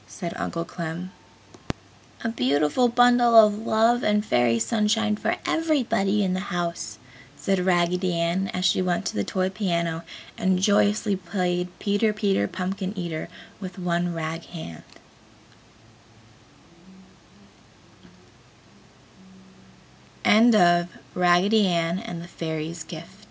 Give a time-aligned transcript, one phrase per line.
[0.07, 1.11] said Uncle Clem.
[2.23, 6.97] "A beautiful bundle of love and Fairy Sunshine for everybody in the house!"
[7.37, 10.03] said Raggedy Ann, as she went to the toy piano
[10.39, 13.29] and joyously played "Peter Peter Pumpkin Eater"
[13.59, 14.41] with one rag